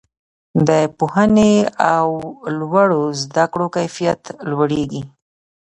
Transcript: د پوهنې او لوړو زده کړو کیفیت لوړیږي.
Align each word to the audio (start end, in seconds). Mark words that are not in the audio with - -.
د 0.67 0.69
پوهنې 0.97 1.53
او 1.95 2.07
لوړو 2.59 3.03
زده 3.23 3.45
کړو 3.51 3.67
کیفیت 3.75 4.21
لوړیږي. 4.51 5.01